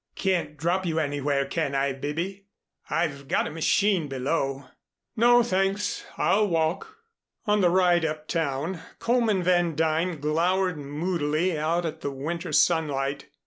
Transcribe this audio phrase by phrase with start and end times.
[0.15, 2.47] "Can't drop you anywhere, can I, Bibby?
[2.89, 4.65] I've got the machine below."
[5.15, 6.03] "No, thanks.
[6.17, 6.97] I'll walk."
[7.45, 13.27] On the ride uptown Coleman Van Duyn glowered moodily out at the winter sunlight.